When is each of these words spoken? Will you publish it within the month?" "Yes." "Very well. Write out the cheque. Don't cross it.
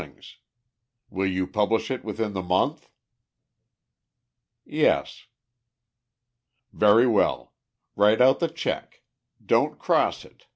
Will 1.11 1.27
you 1.27 1.45
publish 1.45 1.91
it 1.91 2.03
within 2.03 2.33
the 2.33 2.41
month?" 2.41 2.89
"Yes." 4.65 5.27
"Very 6.73 7.05
well. 7.05 7.53
Write 7.95 8.19
out 8.19 8.39
the 8.39 8.47
cheque. 8.49 9.03
Don't 9.45 9.77
cross 9.77 10.25
it. 10.25 10.47